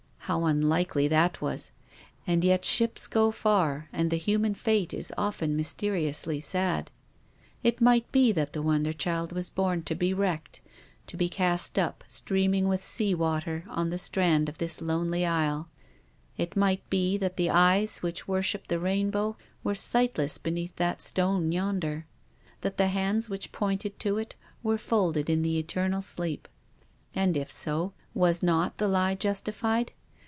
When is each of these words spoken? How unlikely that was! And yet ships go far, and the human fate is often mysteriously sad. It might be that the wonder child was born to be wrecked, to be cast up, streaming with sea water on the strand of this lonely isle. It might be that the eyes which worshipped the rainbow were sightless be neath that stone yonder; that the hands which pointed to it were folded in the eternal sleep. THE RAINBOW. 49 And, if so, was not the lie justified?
How 0.25 0.45
unlikely 0.45 1.09
that 1.09 1.41
was! 1.41 1.71
And 2.25 2.41
yet 2.45 2.63
ships 2.63 3.05
go 3.05 3.31
far, 3.31 3.89
and 3.91 4.09
the 4.09 4.15
human 4.15 4.53
fate 4.53 4.93
is 4.93 5.13
often 5.17 5.57
mysteriously 5.57 6.39
sad. 6.39 6.89
It 7.63 7.81
might 7.81 8.09
be 8.13 8.31
that 8.31 8.53
the 8.53 8.61
wonder 8.61 8.93
child 8.93 9.33
was 9.33 9.49
born 9.49 9.83
to 9.83 9.93
be 9.93 10.13
wrecked, 10.13 10.61
to 11.07 11.17
be 11.17 11.27
cast 11.27 11.77
up, 11.77 12.05
streaming 12.07 12.69
with 12.69 12.81
sea 12.81 13.13
water 13.13 13.65
on 13.67 13.89
the 13.89 13.97
strand 13.97 14.47
of 14.47 14.57
this 14.57 14.81
lonely 14.81 15.25
isle. 15.25 15.67
It 16.37 16.55
might 16.55 16.89
be 16.89 17.17
that 17.17 17.35
the 17.35 17.49
eyes 17.49 17.97
which 17.97 18.25
worshipped 18.25 18.69
the 18.69 18.79
rainbow 18.79 19.35
were 19.65 19.75
sightless 19.75 20.37
be 20.37 20.51
neath 20.51 20.77
that 20.77 21.01
stone 21.01 21.51
yonder; 21.51 22.05
that 22.61 22.77
the 22.77 22.87
hands 22.87 23.29
which 23.29 23.51
pointed 23.51 23.99
to 23.99 24.17
it 24.17 24.35
were 24.63 24.77
folded 24.77 25.29
in 25.29 25.41
the 25.41 25.59
eternal 25.59 26.01
sleep. 26.01 26.47
THE 27.15 27.19
RAINBOW. 27.19 27.25
49 27.25 27.27
And, 27.27 27.35
if 27.37 27.51
so, 27.51 27.91
was 28.13 28.41
not 28.41 28.77
the 28.77 28.87
lie 28.87 29.15
justified? 29.15 29.91